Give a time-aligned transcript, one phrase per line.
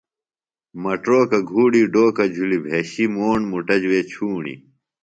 [0.81, 4.55] مٹروکہ گُھوڑی ڈوکہ جُھلیۡ بھیشیۡ موݨ مُٹہ وےۡ چھوݨی